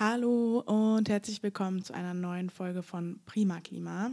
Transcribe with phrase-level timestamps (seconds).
[0.00, 4.12] Hallo und herzlich willkommen zu einer neuen Folge von Prima Klima.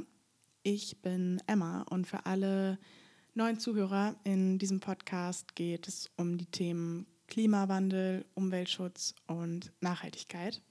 [0.64, 2.80] Ich bin Emma und für alle
[3.36, 10.64] neuen Zuhörer in diesem Podcast geht es um die Themen Klimawandel, Umweltschutz und Nachhaltigkeit.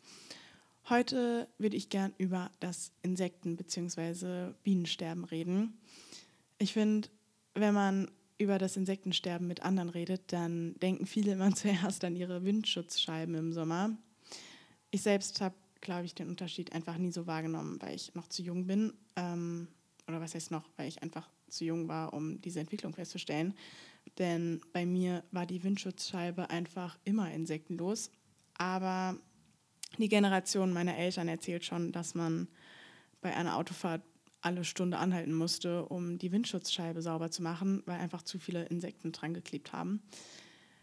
[0.88, 4.53] Heute würde ich gern über das Insekten- bzw.
[4.65, 5.78] Bienensterben reden.
[6.58, 7.08] Ich finde,
[7.54, 12.44] wenn man über das Insektensterben mit anderen redet, dann denken viele immer zuerst an ihre
[12.44, 13.96] Windschutzscheiben im Sommer
[14.95, 18.43] ich selbst habe, glaube ich, den Unterschied einfach nie so wahrgenommen, weil ich noch zu
[18.43, 18.93] jung bin.
[19.17, 19.69] Ähm,
[20.07, 23.55] oder was heißt noch, weil ich einfach zu jung war, um diese Entwicklung festzustellen.
[24.19, 28.11] Denn bei mir war die Windschutzscheibe einfach immer insektenlos.
[28.57, 29.19] Aber
[29.98, 32.48] die Generation meiner Eltern erzählt schon, dass man
[33.20, 34.03] bei einer Autofahrt
[34.42, 39.11] alle Stunde anhalten musste, um die Windschutzscheibe sauber zu machen, weil einfach zu viele Insekten
[39.11, 40.03] dran geklebt haben.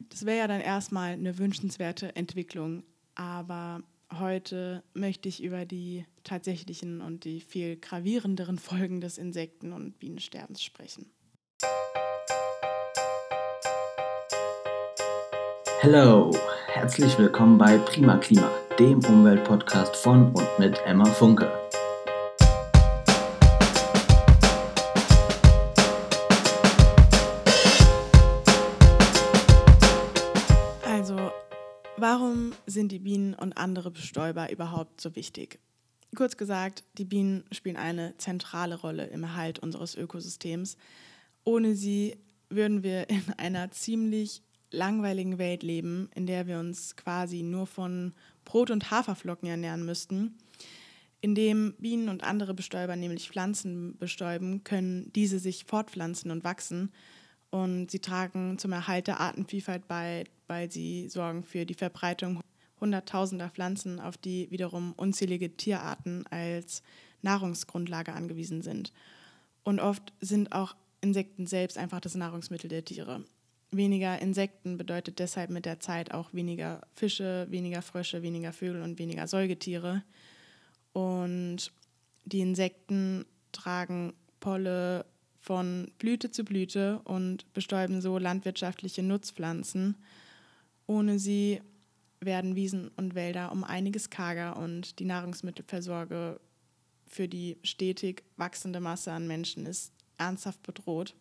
[0.09, 2.83] Das wäre ja dann erstmal eine wünschenswerte Entwicklung.
[3.15, 3.83] Aber
[4.19, 10.61] Heute möchte ich über die tatsächlichen und die viel gravierenderen Folgen des Insekten- und Bienensterbens
[10.61, 11.09] sprechen.
[15.81, 16.35] Hallo,
[16.67, 21.49] herzlich willkommen bei Prima Klima, dem Umweltpodcast von und mit Emma Funke.
[32.65, 35.59] Sind die Bienen und andere Bestäuber überhaupt so wichtig?
[36.15, 40.77] Kurz gesagt, die Bienen spielen eine zentrale Rolle im Erhalt unseres Ökosystems.
[41.43, 42.17] Ohne sie
[42.49, 44.41] würden wir in einer ziemlich
[44.71, 48.13] langweiligen Welt leben, in der wir uns quasi nur von
[48.45, 50.37] Brot und Haferflocken ernähren müssten.
[51.21, 56.91] Indem Bienen und andere Bestäuber nämlich Pflanzen bestäuben, können diese sich fortpflanzen und wachsen
[57.51, 62.41] und sie tragen zum Erhalt der Artenvielfalt bei, weil sie sorgen für die Verbreitung
[62.79, 66.81] hunderttausender Pflanzen, auf die wiederum unzählige Tierarten als
[67.21, 68.91] Nahrungsgrundlage angewiesen sind.
[69.63, 73.23] Und oft sind auch Insekten selbst einfach das Nahrungsmittel der Tiere.
[73.71, 78.97] Weniger Insekten bedeutet deshalb mit der Zeit auch weniger Fische, weniger Frösche, weniger Vögel und
[78.99, 80.03] weniger Säugetiere.
[80.93, 81.71] Und
[82.25, 85.05] die Insekten tragen Polle,
[85.41, 89.97] von Blüte zu Blüte und bestäuben so landwirtschaftliche Nutzpflanzen.
[90.85, 91.61] Ohne sie
[92.19, 96.39] werden Wiesen und Wälder um einiges karger und die Nahrungsmittelversorge
[97.07, 101.15] für die stetig wachsende Masse an Menschen ist ernsthaft bedroht.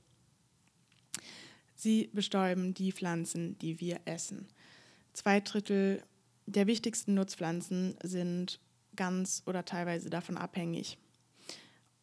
[1.75, 4.49] Sie bestäuben die Pflanzen, die wir essen.
[5.15, 6.03] Zwei Drittel
[6.45, 8.61] der wichtigsten Nutzpflanzen sind
[8.97, 10.99] ganz oder teilweise davon abhängig.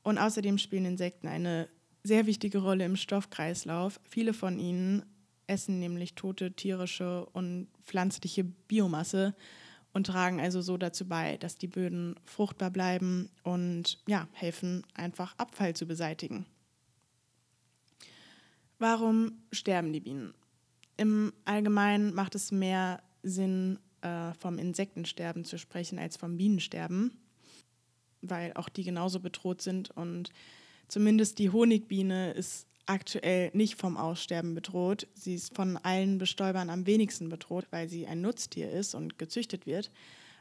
[0.02, 1.70] Und außerdem spielen Insekten eine
[2.08, 4.00] sehr wichtige Rolle im Stoffkreislauf.
[4.04, 5.06] Viele von ihnen
[5.46, 9.36] essen nämlich tote tierische und pflanzliche Biomasse
[9.94, 15.36] und tragen also so dazu bei, dass die Böden fruchtbar bleiben und ja, helfen einfach
[15.38, 16.46] Abfall zu beseitigen.
[18.80, 20.34] Warum sterben die Bienen?
[20.98, 27.18] Im Allgemeinen macht es mehr Sinn, äh, vom Insektensterben zu sprechen als vom Bienensterben,
[28.22, 30.32] weil auch die genauso bedroht sind und
[30.88, 35.08] Zumindest die Honigbiene ist aktuell nicht vom Aussterben bedroht.
[35.14, 39.66] Sie ist von allen Bestäubern am wenigsten bedroht, weil sie ein Nutztier ist und gezüchtet
[39.66, 39.92] wird.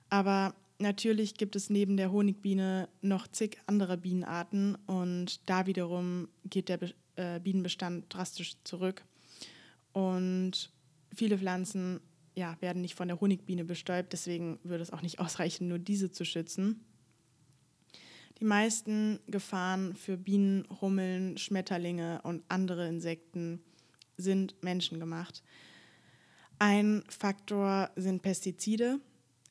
[0.09, 6.69] Aber natürlich gibt es neben der Honigbiene noch zig andere Bienenarten und da wiederum geht
[6.69, 6.79] der
[7.17, 9.05] äh, Bienenbestand drastisch zurück.
[9.93, 10.71] Und
[11.15, 12.01] viele Pflanzen
[12.37, 16.11] ja, werden nicht von der Honigbiene bestäubt, deswegen würde es auch nicht ausreichen, nur diese
[16.13, 16.85] zu schützen.
[18.41, 23.61] Die meisten Gefahren für Bienen, Hummeln, Schmetterlinge und andere Insekten
[24.19, 25.43] sind menschengemacht.
[26.59, 29.01] Ein Faktor sind Pestizide.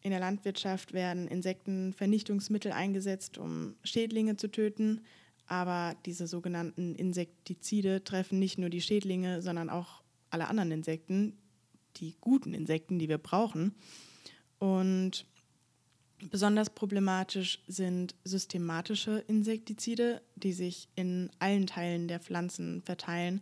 [0.02, 5.02] In der Landwirtschaft werden Insektenvernichtungsmittel eingesetzt, um Schädlinge zu töten.
[5.48, 11.38] Aber diese sogenannten Insektizide treffen nicht nur die Schädlinge, sondern auch alle anderen Insekten,
[11.98, 13.74] die guten Insekten, die wir brauchen.
[14.60, 15.26] Und
[16.22, 23.42] Besonders problematisch sind systematische Insektizide, die sich in allen Teilen der Pflanzen verteilen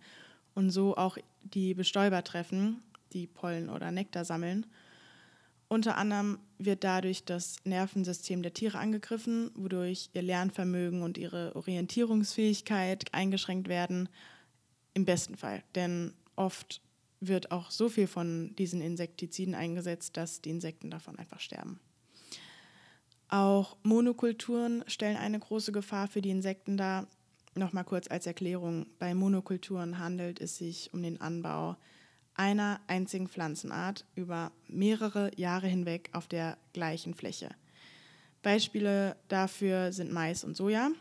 [0.56, 2.82] und so auch die Bestäuber treffen,
[3.14, 4.66] die Pollen oder Nektar sammeln.
[5.68, 13.14] Unter anderem wird dadurch das Nervensystem der Tiere angegriffen, wodurch ihr Lernvermögen und ihre Orientierungsfähigkeit
[13.14, 14.10] eingeschränkt werden.
[14.94, 16.82] Im besten Fall, denn oft
[17.20, 21.80] wird auch so viel von diesen Insektiziden eingesetzt, dass die Insekten davon einfach sterben.
[23.34, 27.08] Auch Monokulturen stellen eine große Gefahr für die Insekten dar.
[27.56, 28.86] Nochmal kurz als Erklärung.
[29.00, 31.76] Bei Monokulturen handelt es sich um den Anbau
[32.36, 37.50] einer einzigen Pflanzenart über mehrere Jahre hinweg auf der gleichen Fläche.
[38.44, 40.92] Beispiele dafür sind Mais und Soja.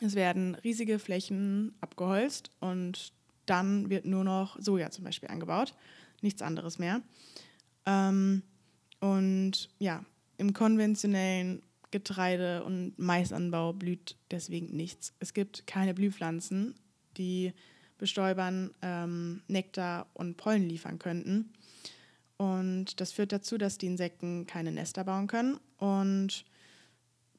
[0.00, 3.12] Es werden riesige Flächen abgeholzt und
[3.44, 5.74] dann wird nur noch Soja zum Beispiel angebaut,
[6.22, 7.02] nichts anderes mehr.
[7.84, 8.42] Ähm,
[8.98, 15.12] und ja, im konventionellen Getreide- und Maisanbau blüht deswegen nichts.
[15.20, 16.74] Es gibt keine Blühpflanzen,
[17.16, 17.52] die
[17.98, 21.52] Bestäubern ähm, Nektar und Pollen liefern könnten.
[22.36, 25.58] Und das führt dazu, dass die Insekten keine Nester bauen können.
[25.78, 26.44] Und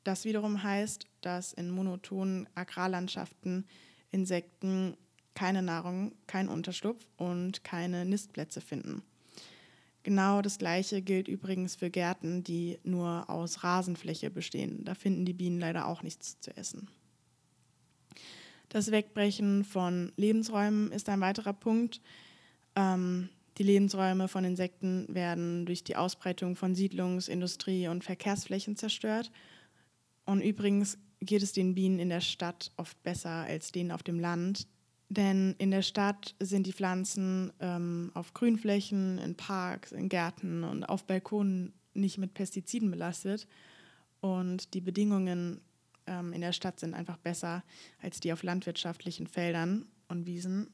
[0.06, 3.65] das wiederum heißt, dass in monotonen Agrarlandschaften
[4.12, 4.95] Insekten
[5.33, 9.03] keine Nahrung, keinen Unterschlupf und keine Nistplätze finden.
[10.06, 14.86] Genau das Gleiche gilt übrigens für Gärten, die nur aus Rasenfläche bestehen.
[14.86, 16.88] Da finden die Bienen leider auch nichts zu essen.
[18.69, 22.02] Das Wegbrechen von Lebensräumen ist ein weiterer Punkt.
[22.75, 29.31] Ähm, die Lebensräume von Insekten werden durch die Ausbreitung von Siedlungs-, Industrie- und Verkehrsflächen zerstört.
[30.24, 34.19] Und übrigens geht es den Bienen in der Stadt oft besser als denen auf dem
[34.19, 34.68] Land.
[35.10, 40.84] Denn in der Stadt sind die Pflanzen ähm, auf Grünflächen, in Parks, in Gärten und
[40.84, 43.48] auf Balkonen nicht mit Pestiziden belastet.
[44.19, 45.62] Und die Bedingungen
[46.07, 47.63] ähm, in der Stadt sind einfach besser
[48.02, 50.69] als die auf landwirtschaftlichen Feldern und Wiesen.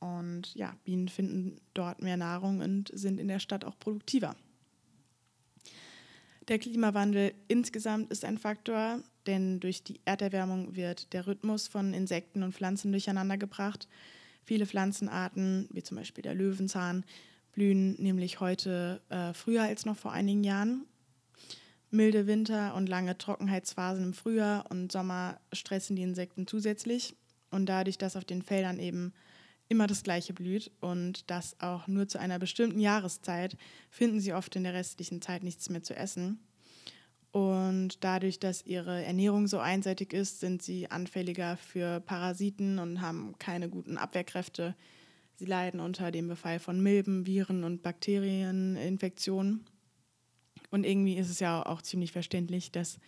[0.00, 4.36] Und ja, Bienen finden dort mehr Nahrung und sind in der Stadt auch produktiver.
[6.48, 12.42] Der Klimawandel insgesamt ist ein Faktor, denn durch die Erderwärmung wird der Rhythmus von Insekten
[12.42, 13.86] und Pflanzen durcheinandergebracht.
[14.42, 17.04] Viele Pflanzenarten, wie zum Beispiel der Löwenzahn,
[17.52, 20.86] blühen nämlich heute äh, früher als noch vor einigen Jahren.
[21.90, 27.14] Milde Winter und lange Trockenheitsphasen im Frühjahr und Sommer stressen die Insekten zusätzlich.
[27.50, 29.12] Und dadurch, dass auf den Feldern eben
[29.68, 33.56] immer das Gleiche blüht und das auch nur zu einer bestimmten Jahreszeit,
[33.90, 36.40] finden sie oft in der restlichen Zeit nichts mehr zu essen.
[37.88, 43.34] Und dadurch, dass ihre Ernährung so einseitig ist, sind sie anfälliger für Parasiten und haben
[43.38, 44.76] keine guten Abwehrkräfte.
[45.36, 49.64] Sie leiden unter dem Befall von Milben, Viren und Bakterieninfektionen.
[50.70, 52.98] Und irgendwie ist es ja auch ziemlich verständlich, dass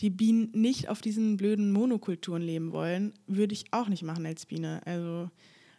[0.00, 3.12] die Bienen nicht auf diesen blöden Monokulturen leben wollen.
[3.26, 4.80] Würde ich auch nicht machen als Biene.
[4.86, 5.28] Also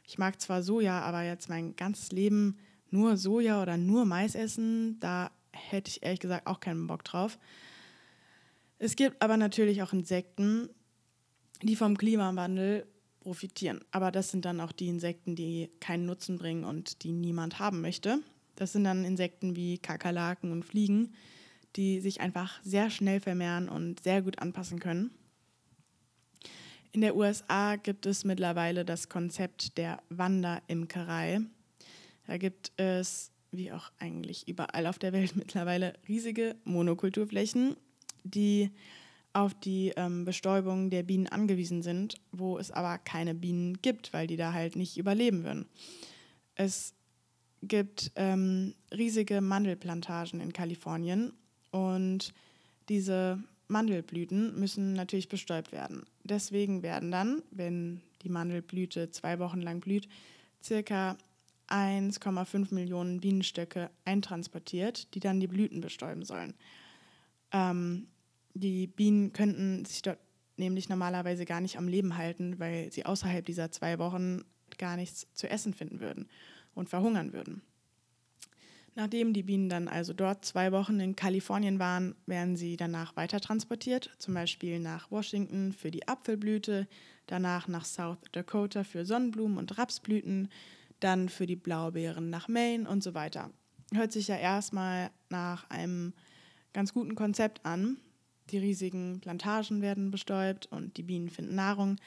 [0.06, 2.58] ich mag zwar Soja, aber jetzt mein ganzes Leben
[2.92, 7.40] nur Soja oder nur Mais essen, da hätte ich ehrlich gesagt auch keinen Bock drauf.
[8.80, 10.70] Es gibt aber natürlich auch Insekten,
[11.62, 12.86] die vom Klimawandel
[13.22, 13.84] profitieren.
[13.92, 17.82] Aber das sind dann auch die Insekten, die keinen Nutzen bringen und die niemand haben
[17.82, 18.20] möchte.
[18.56, 21.14] Das sind dann Insekten wie Kakerlaken und Fliegen,
[21.76, 25.12] die sich einfach sehr schnell vermehren und sehr gut anpassen können.
[26.92, 31.42] In der USA gibt es mittlerweile das Konzept der Wanderimkerei.
[32.28, 37.76] Da gibt es, wie auch eigentlich überall auf der Welt mittlerweile, riesige Monokulturflächen,
[38.24, 38.72] die
[39.34, 44.28] auf die ähm, Bestäubung der Bienen angewiesen sind, wo es aber keine Bienen gibt, weil
[44.28, 45.66] die da halt nicht überleben würden.
[46.56, 46.94] Es
[47.64, 51.34] gibt ähm, riesige Mandelplantagen in Kalifornien
[51.72, 52.34] und
[52.90, 56.06] diese Mandelblüten müssen natürlich bestäubt werden.
[56.24, 60.08] Deswegen werden dann, wenn die Mandelblüte zwei Wochen lang blüht,
[60.62, 61.18] circa
[61.70, 66.54] 1,5 Millionen Bienenstöcke eintransportiert, die dann die Blüten bestäuben sollen.
[67.52, 68.08] Ähm,
[68.54, 70.20] die Bienen könnten sich dort
[70.58, 74.44] nämlich normalerweise gar nicht am Leben halten, weil sie außerhalb dieser zwei Wochen
[74.78, 76.30] gar nichts zu essen finden würden
[76.74, 77.62] und verhungern würden.
[78.96, 83.42] Nachdem die Bienen dann also dort zwei Wochen in Kalifornien waren, werden sie danach weiter
[83.42, 86.88] transportiert, zum Beispiel nach Washington für die Apfelblüte,
[87.26, 90.50] danach nach South Dakota für Sonnenblumen und Rapsblüten,
[91.00, 93.50] dann für die Blaubeeren nach Maine und so weiter.
[93.94, 96.14] Hört sich ja erstmal nach einem
[96.72, 97.98] ganz guten Konzept an.
[98.50, 101.98] Die riesigen Plantagen werden bestäubt und die Bienen finden Nahrung,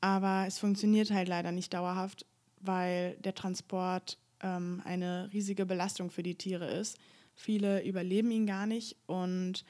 [0.00, 2.26] aber es funktioniert halt leider nicht dauerhaft,
[2.60, 6.98] weil der Transport ähm, eine riesige Belastung für die Tiere ist.
[7.34, 9.64] Viele überleben ihn gar nicht und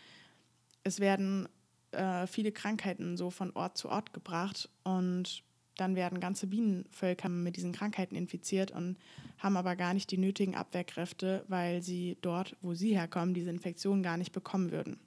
[0.85, 1.49] es werden
[1.93, 5.43] äh, viele Krankheiten so von Ort zu Ort gebracht und
[5.77, 8.97] dann werden ganze Bienenvölker mit diesen Krankheiten infiziert und
[9.39, 14.03] haben aber gar nicht die nötigen Abwehrkräfte, weil sie dort, wo sie herkommen, diese Infektion
[14.03, 14.99] gar nicht bekommen würden.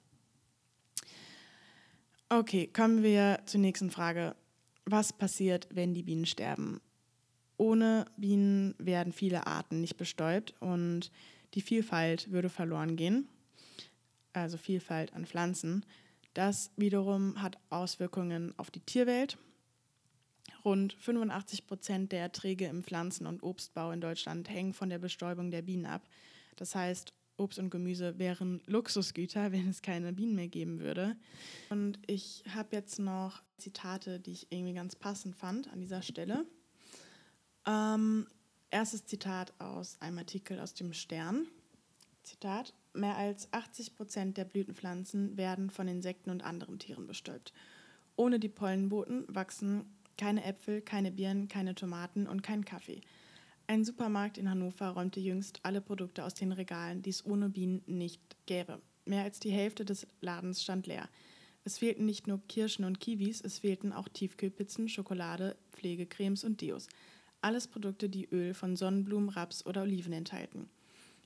[2.34, 4.34] Okay, kommen wir zur nächsten Frage.
[4.86, 6.80] Was passiert, wenn die Bienen sterben?
[7.58, 11.10] Ohne Bienen werden viele Arten nicht bestäubt und
[11.52, 13.28] die Vielfalt würde verloren gehen,
[14.32, 15.84] also Vielfalt an Pflanzen.
[16.32, 19.36] Das wiederum hat Auswirkungen auf die Tierwelt.
[20.64, 25.50] Rund 85 Prozent der Erträge im Pflanzen- und Obstbau in Deutschland hängen von der Bestäubung
[25.50, 26.08] der Bienen ab.
[26.56, 31.16] Das heißt, Obst und Gemüse wären Luxusgüter, wenn es keine Bienen mehr geben würde.
[31.70, 36.46] Und ich habe jetzt noch Zitate, die ich irgendwie ganz passend fand an dieser Stelle.
[37.66, 38.26] Ähm,
[38.70, 41.46] erstes Zitat aus einem Artikel aus dem Stern.
[42.22, 47.52] Zitat: Mehr als 80 Prozent der Blütenpflanzen werden von Insekten und anderen Tieren bestäubt.
[48.16, 49.84] Ohne die Pollenboten wachsen
[50.18, 53.00] keine Äpfel, keine Birnen, keine Tomaten und kein Kaffee.
[53.66, 57.82] Ein Supermarkt in Hannover räumte jüngst alle Produkte aus den Regalen, die es ohne Bienen
[57.86, 58.80] nicht gäbe.
[59.04, 61.08] Mehr als die Hälfte des Ladens stand leer.
[61.64, 66.88] Es fehlten nicht nur Kirschen und Kiwis, es fehlten auch Tiefkühlpizzen, Schokolade, Pflegecremes und Deos.
[67.40, 70.68] Alles Produkte, die Öl von Sonnenblumen, Raps oder Oliven enthalten.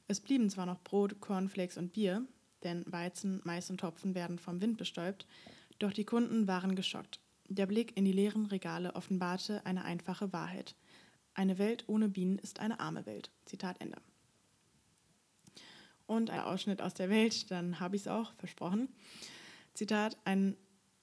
[0.09, 2.27] Es blieben zwar noch Brot, Cornflakes und Bier,
[2.63, 5.27] denn Weizen, Mais und Topfen werden vom Wind bestäubt,
[5.79, 7.21] doch die Kunden waren geschockt.
[7.49, 10.75] Der Blick in die leeren Regale offenbarte eine einfache Wahrheit.
[11.37, 13.31] Eine Welt ohne Bienen ist eine arme Welt.
[13.45, 13.99] Zitat Ende.
[16.07, 18.89] Und ein Ausschnitt aus der Welt, dann habe ich es auch versprochen.
[19.75, 20.57] Zitat, ein,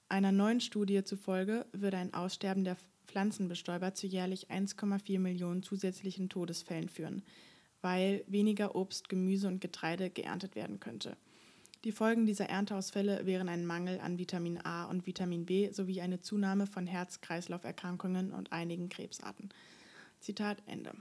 [0.08, 2.76] einer neuen Studie zufolge würde ein Aussterben der
[3.06, 7.22] Pflanzenbestäuber zu jährlich 1,4 Millionen zusätzlichen Todesfällen führen,
[7.80, 11.16] weil weniger Obst, Gemüse und Getreide geerntet werden könnte.
[11.84, 16.20] Die Folgen dieser Ernteausfälle wären ein Mangel an Vitamin A und Vitamin B sowie eine
[16.20, 19.50] Zunahme von Herz-Kreislauf-Erkrankungen und einigen Krebsarten.
[20.24, 20.92] Zitat Ende.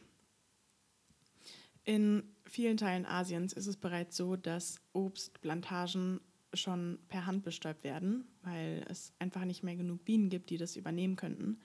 [1.86, 6.20] In vielen Teilen Asiens ist es bereits so, dass Obstplantagen
[6.54, 10.76] schon per Hand bestäubt werden, weil es einfach nicht mehr genug Bienen gibt, die das
[10.76, 11.60] übernehmen könnten.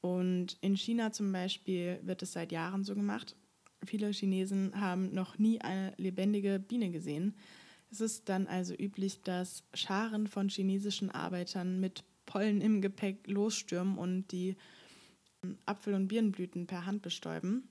[0.00, 3.36] Und in China zum Beispiel wird es seit Jahren so gemacht.
[3.84, 7.36] Viele Chinesen haben noch nie eine lebendige Biene gesehen.
[7.90, 13.98] Es ist dann also üblich, dass Scharen von chinesischen Arbeitern mit Pollen im Gepäck losstürmen
[13.98, 14.56] und die
[15.66, 17.68] Apfel- und Birnenblüten per Hand bestäuben.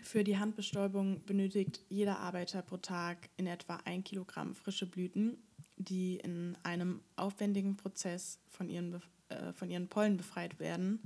[0.00, 5.38] Für die Handbestäubung benötigt jeder Arbeiter pro Tag in etwa ein Kilogramm frische Blüten,
[5.76, 11.00] die in einem aufwendigen Prozess von ihren, äh, von ihren Pollen befreit werden.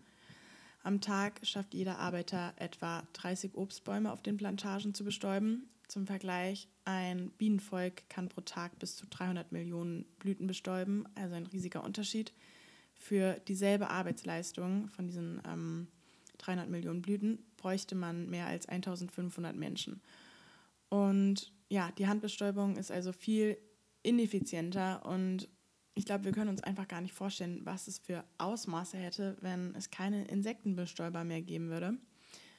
[0.83, 5.69] Am Tag schafft jeder Arbeiter etwa 30 Obstbäume auf den Plantagen zu bestäuben.
[5.89, 11.47] Zum Vergleich, ein Bienenvolk kann pro Tag bis zu 300 Millionen Blüten bestäuben, also ein
[11.47, 12.33] riesiger Unterschied
[13.01, 15.89] für dieselbe Arbeitsleistung von diesen ähm,
[16.39, 20.03] 300 Millionen Blüten bräuchte man mehr als 1500 Menschen.
[20.91, 23.57] Und ja, die Handbestäubung ist also viel
[24.03, 25.49] ineffizienter und
[25.95, 29.75] ich glaube, wir können uns einfach gar nicht vorstellen, was es für Ausmaße hätte, wenn
[29.75, 31.97] es keine Insektenbestäuber mehr geben würde.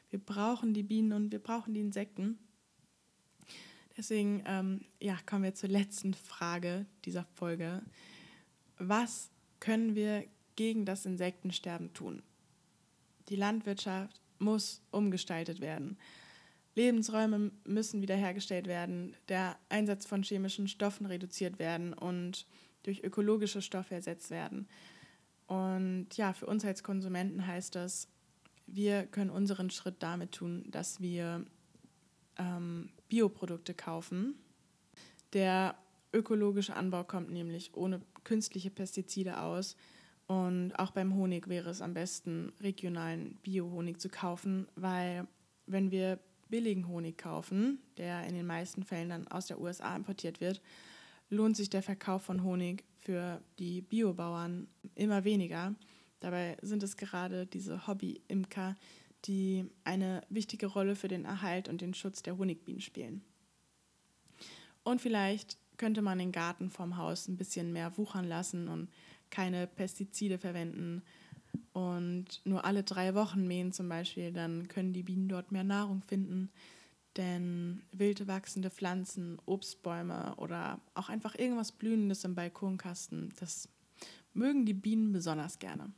[0.09, 2.39] Wir brauchen die Bienen und wir brauchen die Insekten.
[3.95, 7.83] Deswegen ähm, ja, kommen wir zur letzten Frage dieser Folge.
[8.77, 9.31] Was
[9.61, 10.25] können wir
[10.57, 12.21] gegen das Insektensterben tun?
[13.29, 15.97] Die Landwirtschaft muss umgestaltet werden.
[16.75, 22.45] Lebensräume müssen wiederhergestellt werden, der Einsatz von chemischen Stoffen reduziert werden und
[22.83, 24.67] durch ökologische Stoffe ersetzt werden.
[25.47, 28.07] Und ja, für uns als Konsumenten heißt das,
[28.67, 31.45] wir können unseren Schritt damit tun, dass wir
[32.37, 34.35] ähm, Bioprodukte kaufen.
[35.33, 35.75] Der
[36.13, 39.75] ökologische Anbau kommt nämlich ohne künstliche Pestizide aus.
[40.27, 45.27] Und auch beim Honig wäre es am besten, regionalen Bio-Honig zu kaufen, weil
[45.65, 50.41] wenn wir billigen Honig kaufen, der in den meisten Fällen dann aus der USA importiert
[50.41, 50.61] wird,
[51.29, 55.73] lohnt sich der Verkauf von Honig für die Biobauern immer weniger.
[56.19, 58.75] Dabei sind es gerade diese Hobby-Imker,
[59.25, 63.23] die eine wichtige Rolle für den Erhalt und den Schutz der Honigbienen spielen.
[64.83, 68.87] Und vielleicht könnte man den Garten vom Haus ein bisschen mehr wuchern lassen und
[69.31, 71.01] keine Pestizide verwenden
[71.73, 76.03] und nur alle drei Wochen mähen zum Beispiel, dann können die Bienen dort mehr Nahrung
[76.03, 76.51] finden.
[77.17, 83.67] Denn wild wachsende Pflanzen, Obstbäume oder auch einfach irgendwas Blühendes im Balkonkasten, das
[84.35, 85.91] mögen die Bienen besonders gerne.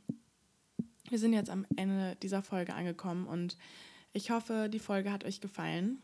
[1.10, 3.58] Wir sind jetzt am Ende dieser Folge angekommen und
[4.14, 5.98] ich hoffe, die Folge hat euch gefallen.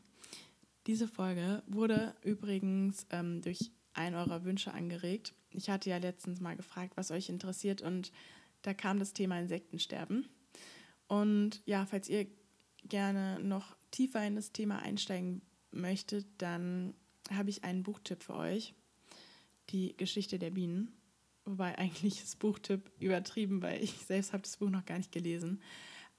[0.90, 5.37] Diese Folge wurde übrigens ähm, durch einen eurer Wünsche angeregt.
[5.50, 8.11] Ich hatte ja letztens mal gefragt, was euch interessiert und
[8.62, 10.26] da kam das Thema Insektensterben.
[11.06, 12.26] Und ja, falls ihr
[12.82, 16.94] gerne noch tiefer in das Thema einsteigen möchtet, dann
[17.30, 18.75] habe ich einen Buchtipp für euch.
[19.68, 20.90] Die Geschichte der Bienen.
[21.44, 25.62] Wobei eigentlich ist Buchtipp übertrieben, weil ich selbst habe das Buch noch gar nicht gelesen.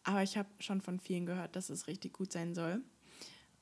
[0.03, 2.81] Aber ich habe schon von vielen gehört, dass es richtig gut sein soll.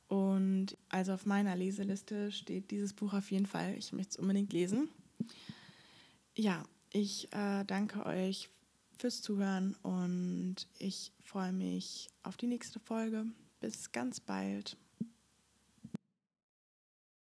[0.09, 3.75] Und also auf meiner Leseliste steht dieses Buch auf jeden Fall.
[3.77, 4.89] Ich möchte es unbedingt lesen.
[6.35, 8.49] Ja, ich äh, danke euch
[8.97, 13.25] fürs Zuhören und ich freue mich auf die nächste Folge.
[13.59, 14.77] Bis ganz bald.